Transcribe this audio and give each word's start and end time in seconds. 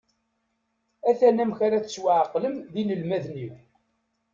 Atan 1.09 1.37
amek 1.43 1.59
ara 1.67 1.83
tettwaεeqlem 1.83 2.55
d 2.73 2.75
inelmaden-iw. 2.81 3.53